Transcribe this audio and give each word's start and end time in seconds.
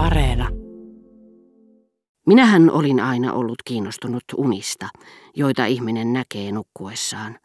Areena. 0.00 0.48
Minähän 2.26 2.70
olin 2.70 3.00
aina 3.00 3.32
ollut 3.32 3.62
kiinnostunut 3.64 4.24
unista, 4.36 4.88
joita 5.36 5.66
ihminen 5.66 6.12
näkee 6.12 6.52
nukkuessaan. 6.52 7.38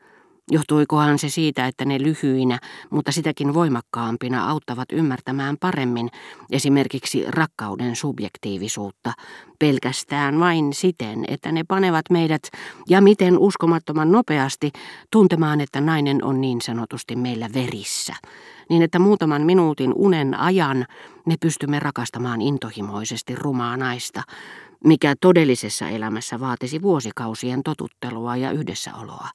Johtuikohan 0.52 1.20
se 1.20 1.29
siitä, 1.29 1.68
että 1.68 1.86
ne 1.86 2.00
lyhyinä, 2.00 2.60
mutta 2.90 3.12
sitäkin 3.12 3.54
voimakkaampina 3.54 4.49
auttavat 4.49 4.86
ymmärtämään 4.92 5.58
paremmin 5.60 6.10
esimerkiksi 6.52 7.26
rakkauden 7.28 7.96
subjektiivisuutta, 7.96 9.13
pelkästään 9.60 10.40
vain 10.40 10.73
siten, 10.73 11.26
että 11.28 11.51
ne 11.51 11.63
panevat 11.68 12.05
meidät 12.10 12.42
ja 12.90 13.01
miten 13.01 13.37
uskomattoman 13.37 14.12
nopeasti 14.12 14.72
tuntemaan, 15.12 15.62
että 15.62 15.81
nainen 15.81 16.23
on 16.23 16.41
niin 16.41 16.62
sanotusti 16.62 17.16
meillä 17.16 17.50
verissä, 17.54 18.14
niin 18.70 18.82
että 18.82 19.00
muutaman 19.00 19.41
minuutin 19.41 19.94
unen 19.96 20.40
ajan 20.40 20.86
me 21.26 21.36
pystymme 21.40 21.80
rakastamaan 21.80 22.41
intohimoisesti 22.41 23.36
rumaa 23.36 23.77
naista, 23.77 24.22
mikä 24.84 25.16
todellisessa 25.22 25.90
elämässä 25.90 26.40
vaatisi 26.40 26.82
vuosikausien 26.82 27.64
totuttelua 27.64 28.36
ja 28.36 28.52
yhdessäoloa 28.52 29.30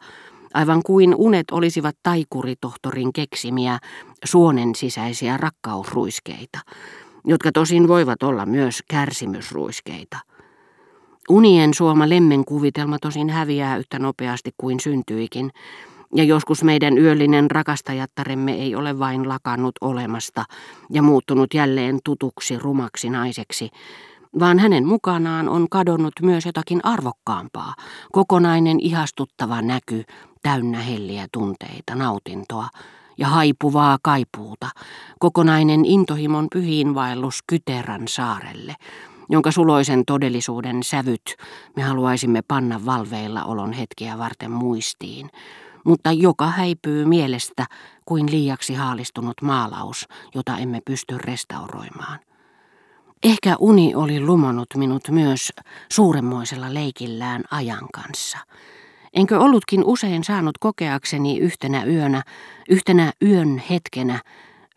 aivan 0.54 0.82
kuin 0.86 1.14
unet 1.14 1.50
olisivat 1.50 1.96
taikuritohtorin 2.02 3.12
keksimiä 3.12 3.78
suonen 4.24 4.74
sisäisiä 4.74 5.36
rakkausruiskeita, 5.36 6.58
jotka 7.24 7.52
tosin 7.52 7.88
voivat 7.88 8.22
olla 8.22 8.46
myös 8.46 8.82
kärsimysruiskeita. 8.88 10.18
Unien 11.28 11.74
suoma 11.74 12.08
lemmenkuvitelma 12.08 12.98
tosin 12.98 13.30
häviää 13.30 13.76
yhtä 13.76 13.98
nopeasti 13.98 14.50
kuin 14.56 14.80
syntyikin, 14.80 15.50
ja 16.14 16.24
joskus 16.24 16.64
meidän 16.64 16.98
yöllinen 16.98 17.50
rakastajattaremme 17.50 18.52
ei 18.52 18.74
ole 18.74 18.98
vain 18.98 19.28
lakannut 19.28 19.74
olemasta 19.80 20.44
ja 20.92 21.02
muuttunut 21.02 21.54
jälleen 21.54 21.98
tutuksi 22.04 22.58
rumaksi 22.58 23.10
naiseksi, 23.10 23.70
vaan 24.38 24.58
hänen 24.58 24.86
mukanaan 24.86 25.48
on 25.48 25.66
kadonnut 25.70 26.12
myös 26.22 26.46
jotakin 26.46 26.80
arvokkaampaa, 26.84 27.74
kokonainen 28.12 28.80
ihastuttava 28.80 29.62
näky, 29.62 30.04
täynnä 30.42 30.80
helliä 30.80 31.26
tunteita, 31.32 31.94
nautintoa 31.94 32.68
ja 33.18 33.28
haipuvaa 33.28 33.98
kaipuuta, 34.02 34.68
kokonainen 35.18 35.84
intohimon 35.84 36.46
pyhiinvaellus 36.52 37.38
Kyterän 37.46 38.08
saarelle, 38.08 38.74
jonka 39.28 39.50
suloisen 39.50 40.04
todellisuuden 40.04 40.82
sävyt 40.82 41.36
me 41.76 41.82
haluaisimme 41.82 42.42
panna 42.48 42.84
valveilla 42.84 43.44
olon 43.44 43.72
hetkiä 43.72 44.18
varten 44.18 44.50
muistiin, 44.50 45.30
mutta 45.84 46.12
joka 46.12 46.46
häipyy 46.46 47.04
mielestä 47.04 47.66
kuin 48.04 48.30
liiaksi 48.30 48.74
haalistunut 48.74 49.42
maalaus, 49.42 50.08
jota 50.34 50.58
emme 50.58 50.80
pysty 50.84 51.18
restauroimaan. 51.18 52.18
Ehkä 53.22 53.56
uni 53.58 53.94
oli 53.94 54.20
lumonut 54.20 54.68
minut 54.76 55.08
myös 55.10 55.52
suuremmoisella 55.92 56.74
leikillään 56.74 57.42
ajan 57.50 57.86
kanssa. 57.94 58.38
Enkö 59.14 59.38
ollutkin 59.38 59.84
usein 59.84 60.24
saanut 60.24 60.58
kokeakseni 60.58 61.38
yhtenä 61.38 61.84
yönä, 61.84 62.22
yhtenä 62.68 63.12
yön 63.22 63.62
hetkenä, 63.70 64.20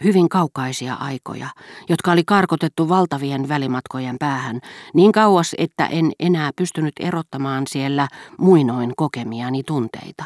hyvin 0.03 0.29
kaukaisia 0.29 0.93
aikoja, 0.93 1.47
jotka 1.89 2.11
oli 2.11 2.23
karkotettu 2.23 2.89
valtavien 2.89 3.49
välimatkojen 3.49 4.15
päähän, 4.19 4.59
niin 4.93 5.11
kauas, 5.11 5.55
että 5.57 5.85
en 5.85 6.11
enää 6.19 6.51
pystynyt 6.55 6.93
erottamaan 6.99 7.63
siellä 7.67 8.07
muinoin 8.37 8.93
kokemiani 8.97 9.63
tunteita. 9.63 10.23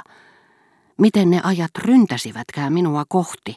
Miten 0.98 1.30
ne 1.30 1.42
ajat 1.44 1.72
ryntäsivätkään 1.78 2.74
minua 2.74 3.04
kohti, 3.08 3.56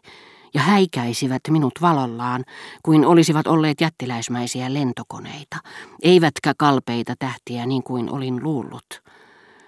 ja 0.55 0.61
häikäisivät 0.61 1.43
minut 1.51 1.73
valollaan, 1.81 2.45
kuin 2.83 3.07
olisivat 3.07 3.47
olleet 3.47 3.81
jättiläismäisiä 3.81 4.75
lentokoneita, 4.75 5.57
eivätkä 6.03 6.55
kalpeita 6.59 7.15
tähtiä 7.19 7.67
niin 7.67 7.83
kuin 7.83 8.11
olin 8.11 8.43
luullut. 8.43 9.03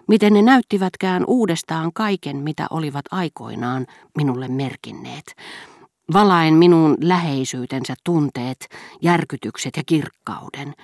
Miten 0.08 0.32
ne 0.32 0.42
näyttivätkään 0.42 1.24
uudestaan 1.26 1.92
kaiken, 1.92 2.36
mitä 2.36 2.66
olivat 2.70 3.04
aikoinaan 3.10 3.86
minulle 4.16 4.48
merkinneet. 4.48 5.34
Valaen 6.12 6.54
minun 6.54 6.96
läheisyytensä 7.00 7.94
tunteet, 8.04 8.68
järkytykset 9.02 9.76
ja 9.76 9.82
kirkkauden. 9.86 10.74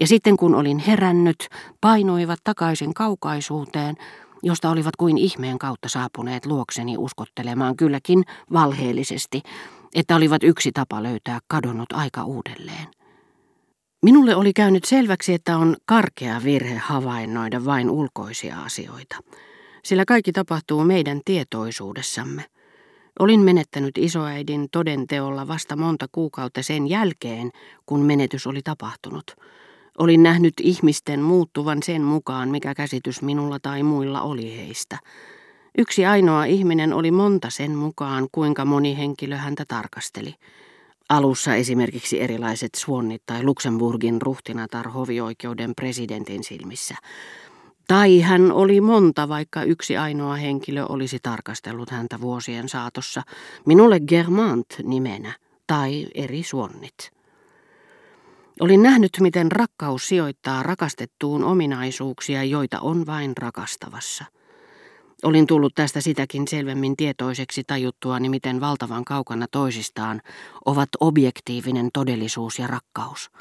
Ja 0.00 0.06
sitten 0.06 0.36
kun 0.36 0.54
olin 0.54 0.78
herännyt, 0.78 1.48
painoivat 1.80 2.38
takaisin 2.44 2.94
kaukaisuuteen, 2.94 3.96
josta 4.44 4.70
olivat 4.70 4.96
kuin 4.96 5.18
ihmeen 5.18 5.58
kautta 5.58 5.88
saapuneet 5.88 6.46
luokseni 6.46 6.96
uskottelemaan 6.98 7.76
kylläkin 7.76 8.24
valheellisesti, 8.52 9.42
että 9.94 10.16
olivat 10.16 10.42
yksi 10.42 10.72
tapa 10.72 11.02
löytää 11.02 11.38
kadonnut 11.48 11.92
aika 11.92 12.24
uudelleen. 12.24 12.86
Minulle 14.02 14.36
oli 14.36 14.52
käynyt 14.52 14.84
selväksi, 14.84 15.34
että 15.34 15.56
on 15.56 15.76
karkea 15.86 16.40
virhe 16.44 16.76
havainnoida 16.76 17.64
vain 17.64 17.90
ulkoisia 17.90 18.62
asioita, 18.62 19.16
sillä 19.84 20.04
kaikki 20.04 20.32
tapahtuu 20.32 20.84
meidän 20.84 21.20
tietoisuudessamme. 21.24 22.44
Olin 23.18 23.40
menettänyt 23.40 23.98
isoäidin 23.98 24.66
todenteolla 24.72 25.48
vasta 25.48 25.76
monta 25.76 26.06
kuukautta 26.12 26.62
sen 26.62 26.86
jälkeen, 26.86 27.50
kun 27.86 28.00
menetys 28.00 28.46
oli 28.46 28.60
tapahtunut– 28.62 29.24
Olin 29.98 30.22
nähnyt 30.22 30.54
ihmisten 30.60 31.20
muuttuvan 31.20 31.82
sen 31.82 32.02
mukaan, 32.02 32.48
mikä 32.48 32.74
käsitys 32.74 33.22
minulla 33.22 33.58
tai 33.58 33.82
muilla 33.82 34.22
oli 34.22 34.56
heistä. 34.56 34.98
Yksi 35.78 36.06
ainoa 36.06 36.44
ihminen 36.44 36.92
oli 36.92 37.10
monta 37.10 37.50
sen 37.50 37.70
mukaan, 37.70 38.28
kuinka 38.32 38.64
moni 38.64 38.96
henkilö 38.96 39.36
häntä 39.36 39.64
tarkasteli. 39.68 40.34
Alussa 41.08 41.54
esimerkiksi 41.54 42.20
erilaiset 42.20 42.74
suonnit 42.76 43.22
tai 43.26 43.44
Luxemburgin 43.44 44.22
ruhtinatar 44.22 44.88
hovioikeuden 44.88 45.74
presidentin 45.74 46.44
silmissä. 46.44 46.94
Tai 47.88 48.20
hän 48.20 48.52
oli 48.52 48.80
monta, 48.80 49.28
vaikka 49.28 49.62
yksi 49.62 49.96
ainoa 49.96 50.34
henkilö 50.36 50.84
olisi 50.88 51.18
tarkastellut 51.22 51.90
häntä 51.90 52.20
vuosien 52.20 52.68
saatossa, 52.68 53.22
minulle 53.66 54.00
Germant 54.00 54.66
nimenä, 54.82 55.32
tai 55.66 56.06
eri 56.14 56.42
suonnit. 56.42 57.14
Olin 58.60 58.82
nähnyt, 58.82 59.10
miten 59.20 59.52
rakkaus 59.52 60.08
sijoittaa 60.08 60.62
rakastettuun 60.62 61.44
ominaisuuksia, 61.44 62.44
joita 62.44 62.80
on 62.80 63.06
vain 63.06 63.32
rakastavassa. 63.36 64.24
Olin 65.22 65.46
tullut 65.46 65.74
tästä 65.74 66.00
sitäkin 66.00 66.48
selvemmin 66.48 66.96
tietoiseksi 66.96 67.64
tajuttuani, 67.66 68.28
miten 68.28 68.60
valtavan 68.60 69.04
kaukana 69.04 69.46
toisistaan 69.50 70.22
ovat 70.64 70.88
objektiivinen 71.00 71.88
todellisuus 71.92 72.58
ja 72.58 72.66
rakkaus– 72.66 73.30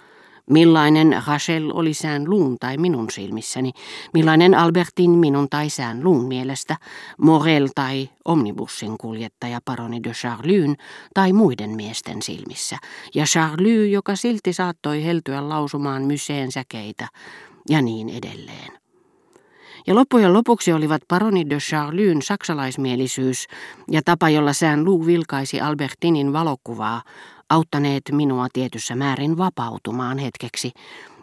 Millainen 0.50 1.24
Rachel 1.28 1.72
oli 1.74 1.94
sään 1.94 2.30
luun 2.30 2.58
tai 2.60 2.78
minun 2.78 3.12
silmissäni, 3.12 3.72
millainen 4.14 4.56
Albertin 4.56 5.12
minun 5.12 5.48
tai 5.50 5.70
sään 5.70 6.04
luun 6.04 6.28
mielestä, 6.28 6.78
Morel 7.18 7.68
tai 7.76 8.10
omnibussin 8.26 8.98
kuljettaja 8.98 9.60
paroni 9.66 10.04
de 10.04 10.12
Charlyn 10.12 10.76
tai 11.14 11.34
muiden 11.34 11.70
miesten 11.70 12.22
silmissä, 12.22 12.78
ja 13.16 13.26
Charly, 13.26 13.88
joka 13.88 14.16
silti 14.16 14.54
saattoi 14.54 15.04
heltyä 15.04 15.50
lausumaan 15.50 16.04
myseen 16.04 16.52
säkeitä, 16.52 17.08
ja 17.70 17.82
niin 17.82 18.10
edelleen. 18.10 18.84
Ja 19.88 19.96
loppujen 19.96 20.34
lopuksi 20.34 20.74
olivat 20.74 21.02
paroni 21.08 21.50
de 21.50 21.58
Charlyn 21.58 22.22
saksalaismielisyys 22.22 23.48
ja 23.92 24.02
tapa, 24.06 24.30
jolla 24.30 24.54
sään 24.54 24.86
luu 24.86 25.06
vilkaisi 25.06 25.62
Albertinin 25.62 26.34
valokuvaa, 26.34 27.02
auttaneet 27.50 28.04
minua 28.12 28.48
tietyssä 28.54 28.96
määrin 28.96 29.38
vapautumaan 29.38 30.18
hetkeksi, 30.18 30.72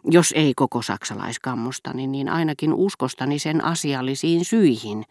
jos 0.04 0.32
ei 0.36 0.52
koko 0.56 0.82
saksalaiskammustani, 0.82 2.06
niin 2.06 2.28
ainakin 2.28 2.74
uskostani 2.74 3.38
sen 3.38 3.64
asiallisiin 3.64 4.44
syihin, 4.44 5.04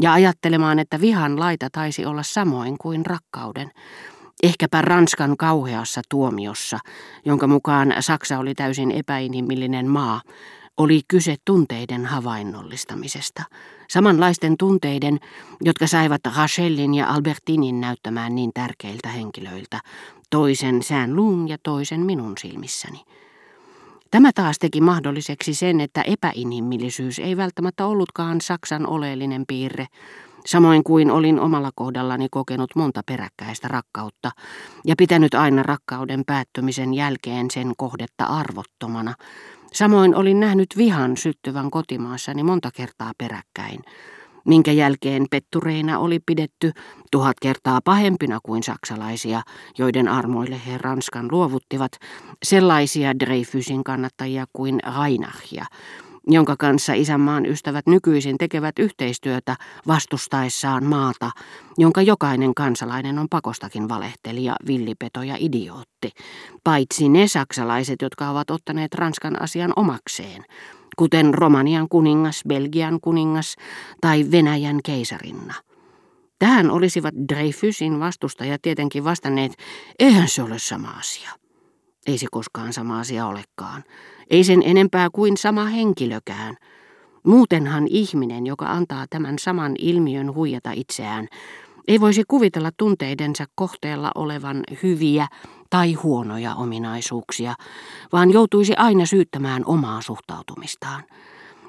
ja 0.00 0.12
ajattelemaan, 0.12 0.78
että 0.78 1.00
vihan 1.00 1.40
laita 1.40 1.68
taisi 1.72 2.06
olla 2.06 2.22
samoin 2.22 2.78
kuin 2.78 3.06
rakkauden. 3.06 3.70
Ehkäpä 4.42 4.82
Ranskan 4.82 5.36
kauheassa 5.36 6.02
tuomiossa, 6.08 6.78
jonka 7.24 7.46
mukaan 7.46 7.94
Saksa 8.00 8.38
oli 8.38 8.54
täysin 8.54 8.90
epäinhimillinen 8.90 9.86
maa, 9.86 10.22
oli 10.76 11.00
kyse 11.08 11.36
tunteiden 11.44 12.06
havainnollistamisesta. 12.06 13.42
Samanlaisten 13.90 14.56
tunteiden, 14.56 15.18
jotka 15.60 15.86
saivat 15.86 16.20
Rachelin 16.36 16.94
ja 16.94 17.08
Albertinin 17.08 17.80
näyttämään 17.80 18.34
niin 18.34 18.50
tärkeiltä 18.54 19.08
henkilöiltä, 19.08 19.80
toisen 20.30 20.82
sään 20.82 21.16
luun 21.16 21.48
ja 21.48 21.56
toisen 21.62 22.00
minun 22.00 22.38
silmissäni. 22.38 23.00
Tämä 24.10 24.30
taas 24.34 24.58
teki 24.58 24.80
mahdolliseksi 24.80 25.54
sen, 25.54 25.80
että 25.80 26.02
epäinhimillisyys 26.02 27.18
ei 27.18 27.36
välttämättä 27.36 27.86
ollutkaan 27.86 28.40
Saksan 28.40 28.86
oleellinen 28.86 29.44
piirre, 29.48 29.86
samoin 30.46 30.84
kuin 30.84 31.10
olin 31.10 31.40
omalla 31.40 31.70
kohdallani 31.74 32.28
kokenut 32.30 32.70
monta 32.76 33.00
peräkkäistä 33.06 33.68
rakkautta 33.68 34.30
ja 34.84 34.94
pitänyt 34.98 35.34
aina 35.34 35.62
rakkauden 35.62 36.22
päättymisen 36.26 36.94
jälkeen 36.94 37.50
sen 37.50 37.72
kohdetta 37.76 38.24
arvottomana. 38.24 39.14
Samoin 39.72 40.14
olin 40.14 40.40
nähnyt 40.40 40.68
vihan 40.76 41.16
syttyvän 41.16 41.70
kotimaassani 41.70 42.42
monta 42.42 42.70
kertaa 42.74 43.12
peräkkäin, 43.18 43.80
minkä 44.46 44.72
jälkeen 44.72 45.26
pettureina 45.30 45.98
oli 45.98 46.18
pidetty 46.26 46.72
tuhat 47.10 47.36
kertaa 47.42 47.80
pahempina 47.84 48.38
kuin 48.42 48.62
saksalaisia, 48.62 49.42
joiden 49.78 50.08
armoille 50.08 50.60
he 50.66 50.78
Ranskan 50.78 51.28
luovuttivat, 51.30 51.92
sellaisia 52.42 53.18
Dreyfusin 53.18 53.84
kannattajia 53.84 54.46
kuin 54.52 54.80
Reinachia, 55.00 55.64
jonka 56.26 56.56
kanssa 56.58 56.92
isänmaan 56.92 57.46
ystävät 57.46 57.86
nykyisin 57.86 58.38
tekevät 58.38 58.78
yhteistyötä 58.78 59.56
vastustaessaan 59.86 60.84
maata, 60.84 61.30
jonka 61.78 62.02
jokainen 62.02 62.54
kansalainen 62.54 63.18
on 63.18 63.26
pakostakin 63.30 63.88
valehtelija, 63.88 64.56
villipeto 64.66 65.22
ja 65.22 65.36
idiootti, 65.38 66.10
paitsi 66.64 67.08
ne 67.08 67.28
saksalaiset, 67.28 68.02
jotka 68.02 68.30
ovat 68.30 68.50
ottaneet 68.50 68.94
Ranskan 68.94 69.42
asian 69.42 69.72
omakseen, 69.76 70.44
kuten 71.00 71.34
Romanian 71.34 71.88
kuningas, 71.88 72.42
Belgian 72.48 73.00
kuningas 73.00 73.56
tai 74.00 74.26
Venäjän 74.30 74.80
keisarinna. 74.84 75.54
Tähän 76.38 76.70
olisivat 76.70 77.14
Dreyfusin 77.28 78.00
vastustajat 78.00 78.62
tietenkin 78.62 79.04
vastanneet, 79.04 79.52
eihän 79.98 80.28
se 80.28 80.42
ole 80.42 80.58
sama 80.58 80.88
asia. 80.88 81.30
Ei 82.06 82.18
se 82.18 82.26
koskaan 82.30 82.72
sama 82.72 83.00
asia 83.00 83.26
olekaan. 83.26 83.84
Ei 84.30 84.44
sen 84.44 84.62
enempää 84.64 85.08
kuin 85.12 85.36
sama 85.36 85.64
henkilökään. 85.64 86.56
Muutenhan 87.26 87.86
ihminen, 87.90 88.46
joka 88.46 88.66
antaa 88.66 89.06
tämän 89.10 89.38
saman 89.38 89.74
ilmiön 89.78 90.34
huijata 90.34 90.70
itseään, 90.74 91.28
ei 91.88 92.00
voisi 92.00 92.22
kuvitella 92.28 92.70
tunteidensa 92.76 93.44
kohteella 93.54 94.10
olevan 94.14 94.62
hyviä 94.82 95.26
tai 95.70 95.94
huonoja 95.94 96.54
ominaisuuksia, 96.54 97.54
vaan 98.12 98.30
joutuisi 98.30 98.74
aina 98.76 99.06
syyttämään 99.06 99.62
omaa 99.66 100.00
suhtautumistaan. 100.00 101.02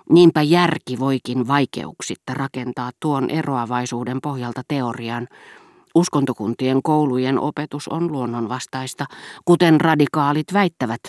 Niinpä 0.10 0.42
järki 0.42 1.00
voikin 1.00 1.48
vaikeuksitta 1.48 2.34
rakentaa 2.34 2.92
tuon 3.00 3.30
eroavaisuuden 3.30 4.22
pohjalta 4.22 4.62
teorian, 4.68 5.28
Uskontokuntien 5.96 6.84
koulujen 6.84 7.40
opetus 7.40 7.88
on 7.88 8.12
luonnonvastaista, 8.12 9.06
kuten 9.46 9.82
radikaalit 9.82 10.54
väittävät, 10.54 11.02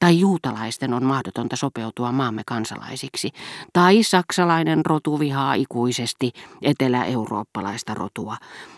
tai 0.00 0.20
juutalaisten 0.20 0.94
on 0.94 1.04
mahdotonta 1.04 1.56
sopeutua 1.56 2.12
maamme 2.12 2.42
kansalaisiksi, 2.46 3.30
tai 3.72 4.02
saksalainen 4.02 4.86
rotu 4.86 5.18
vihaa 5.18 5.54
ikuisesti 5.54 6.32
etelä-eurooppalaista 6.62 7.94
rotua, 7.94 8.36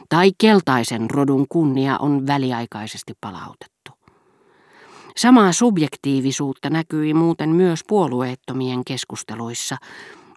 tai 0.09 0.31
keltaisen 0.39 1.11
rodun 1.11 1.47
kunnia 1.49 1.99
on 1.99 2.27
väliaikaisesti 2.27 3.13
palautettu. 3.21 3.77
Samaa 5.17 5.53
subjektiivisuutta 5.53 6.71
näkyi 6.71 7.15
muuten 7.15 7.49
myös 7.49 7.81
puolueettomien 7.89 8.85
keskusteluissa, 8.85 9.77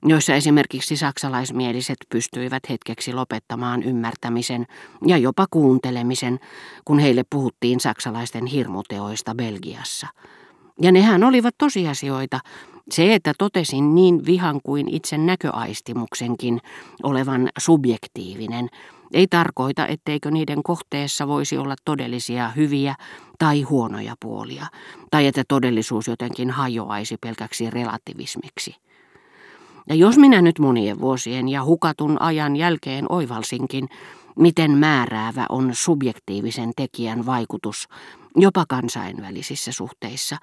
joissa 0.03 0.33
esimerkiksi 0.33 0.97
saksalaismieliset 0.97 1.97
pystyivät 2.09 2.63
hetkeksi 2.69 3.13
lopettamaan 3.13 3.83
ymmärtämisen 3.83 4.65
ja 5.07 5.17
jopa 5.17 5.45
kuuntelemisen, 5.51 6.39
kun 6.85 6.99
heille 6.99 7.23
puhuttiin 7.29 7.79
saksalaisten 7.79 8.45
hirmuteoista 8.45 9.35
Belgiassa. 9.35 10.07
Ja 10.81 10.91
nehän 10.91 11.23
olivat 11.23 11.55
tosiasioita. 11.57 12.39
Se, 12.91 13.13
että 13.13 13.33
totesin 13.37 13.95
niin 13.95 14.25
vihan 14.25 14.59
kuin 14.63 14.89
itse 14.89 15.17
näköaistimuksenkin 15.17 16.59
olevan 17.03 17.49
subjektiivinen, 17.57 18.69
ei 19.13 19.27
tarkoita, 19.27 19.87
etteikö 19.87 20.31
niiden 20.31 20.63
kohteessa 20.63 21.27
voisi 21.27 21.57
olla 21.57 21.75
todellisia 21.85 22.49
hyviä 22.49 22.95
tai 23.39 23.61
huonoja 23.61 24.15
puolia, 24.19 24.65
tai 25.11 25.27
että 25.27 25.43
todellisuus 25.47 26.07
jotenkin 26.07 26.49
hajoaisi 26.49 27.17
pelkäksi 27.21 27.69
relativismiksi. 27.69 28.75
Ja 29.89 29.95
jos 29.95 30.17
minä 30.17 30.41
nyt 30.41 30.59
monien 30.59 30.99
vuosien 30.99 31.49
ja 31.49 31.63
hukatun 31.63 32.21
ajan 32.21 32.55
jälkeen 32.55 33.05
oivalsinkin, 33.09 33.89
miten 34.35 34.71
määräävä 34.71 35.45
on 35.49 35.69
subjektiivisen 35.73 36.71
tekijän 36.75 37.25
vaikutus 37.25 37.87
jopa 38.35 38.65
kansainvälisissä 38.69 39.71
suhteissa, 39.71 40.37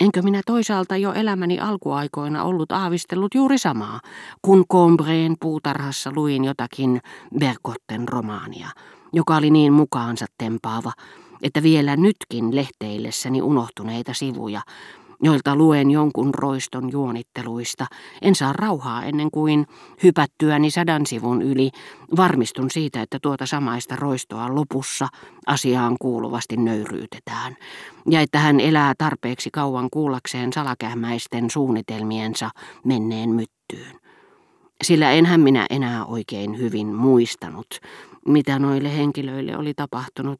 enkö 0.00 0.22
minä 0.22 0.40
toisaalta 0.46 0.96
jo 0.96 1.12
elämäni 1.12 1.60
alkuaikoina 1.60 2.44
ollut 2.44 2.72
aavistellut 2.72 3.34
juuri 3.34 3.58
samaa, 3.58 4.00
kun 4.42 4.64
Combreen 4.72 5.36
puutarhassa 5.40 6.10
luin 6.14 6.44
jotakin 6.44 7.00
Bergotten 7.38 8.08
romaania, 8.08 8.68
joka 9.12 9.36
oli 9.36 9.50
niin 9.50 9.72
mukaansa 9.72 10.26
tempaava, 10.38 10.92
että 11.42 11.62
vielä 11.62 11.96
nytkin 11.96 12.56
lehteillessäni 12.56 13.42
unohtuneita 13.42 14.14
sivuja 14.14 14.60
joilta 15.22 15.56
luen 15.56 15.90
jonkun 15.90 16.34
roiston 16.34 16.92
juonitteluista, 16.92 17.86
en 18.22 18.34
saa 18.34 18.52
rauhaa 18.52 19.04
ennen 19.04 19.30
kuin 19.30 19.66
hypättyäni 20.02 20.70
sadan 20.70 21.06
sivun 21.06 21.42
yli. 21.42 21.70
Varmistun 22.16 22.70
siitä, 22.70 23.02
että 23.02 23.18
tuota 23.22 23.46
samaista 23.46 23.96
roistoa 23.96 24.54
lopussa 24.54 25.08
asiaan 25.46 25.96
kuuluvasti 26.00 26.56
nöyryytetään, 26.56 27.56
ja 28.10 28.20
että 28.20 28.38
hän 28.38 28.60
elää 28.60 28.94
tarpeeksi 28.98 29.50
kauan 29.52 29.88
kuullakseen 29.90 30.52
salakähmäisten 30.52 31.50
suunnitelmiensa 31.50 32.50
menneen 32.84 33.30
myttyyn. 33.30 34.02
Sillä 34.84 35.10
enhän 35.10 35.40
minä 35.40 35.66
enää 35.70 36.04
oikein 36.04 36.58
hyvin 36.58 36.94
muistanut, 36.94 37.66
mitä 38.26 38.58
noille 38.58 38.96
henkilöille 38.96 39.56
oli 39.56 39.74
tapahtunut, 39.74 40.38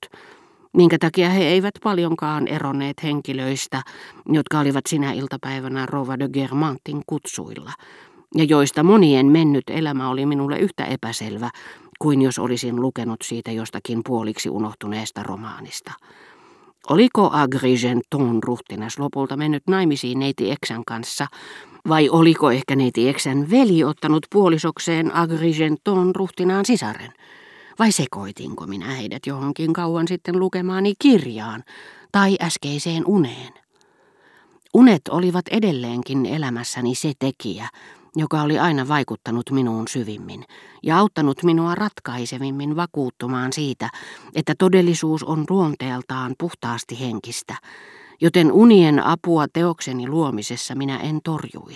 minkä 0.77 0.99
takia 0.99 1.31
he 1.31 1.45
eivät 1.45 1.75
paljonkaan 1.83 2.49
eronneet 2.49 3.03
henkilöistä, 3.03 3.83
jotka 4.27 4.59
olivat 4.59 4.87
sinä 4.89 5.13
iltapäivänä 5.13 5.87
Rova 5.87 6.19
de 6.19 6.29
Germantin 6.29 7.03
kutsuilla, 7.07 7.73
ja 8.35 8.45
joista 8.45 8.83
monien 8.83 9.27
mennyt 9.27 9.65
elämä 9.71 10.09
oli 10.11 10.27
minulle 10.27 10.59
yhtä 10.59 10.85
epäselvä 10.85 11.51
kuin 11.99 12.23
jos 12.23 12.39
olisin 12.39 12.81
lukenut 12.81 13.23
siitä 13.23 13.53
jostakin 13.53 14.01
puoliksi 14.07 14.51
unohtuneesta 14.51 15.23
romaanista. 15.23 15.93
Oliko 16.89 17.31
Agrigenton 17.33 18.43
ruhtinas 18.43 18.99
lopulta 18.99 19.37
mennyt 19.37 19.63
naimisiin 19.67 20.19
neiti 20.19 20.51
Eksän 20.51 20.83
kanssa, 20.87 21.27
vai 21.89 22.09
oliko 22.09 22.51
ehkä 22.51 22.77
neiti 22.77 23.09
Eksän 23.09 23.51
veli 23.51 23.85
ottanut 23.85 24.27
puolisokseen 24.33 25.15
Agrigenton 25.15 26.15
ruhtinaan 26.15 26.65
sisaren? 26.65 27.13
Vai 27.83 27.93
sekoitinko 27.93 28.67
minä 28.67 28.91
heidät 28.91 29.27
johonkin 29.27 29.73
kauan 29.73 30.09
sitten 30.09 30.39
lukemaani 30.39 30.95
kirjaan 30.99 31.63
tai 32.13 32.37
äskeiseen 32.43 33.07
uneen? 33.07 33.53
Unet 34.75 35.03
olivat 35.11 35.45
edelleenkin 35.51 36.27
elämässäni 36.27 36.95
se 36.95 37.13
tekijä, 37.19 37.69
joka 38.17 38.43
oli 38.43 38.59
aina 38.59 38.89
vaikuttanut 38.89 39.51
minuun 39.51 39.89
syvimmin 39.89 40.45
ja 40.83 40.99
auttanut 40.99 41.43
minua 41.43 41.75
ratkaisevimmin 41.75 42.77
vakuuttumaan 42.77 43.53
siitä, 43.53 43.91
että 44.35 44.55
todellisuus 44.59 45.23
on 45.23 45.45
luonteeltaan 45.51 46.35
puhtaasti 46.39 47.01
henkistä, 47.01 47.57
joten 48.21 48.53
unien 48.53 49.07
apua 49.07 49.47
teokseni 49.53 50.09
luomisessa 50.09 50.75
minä 50.75 50.99
en 50.99 51.21
torjuisi. 51.25 51.73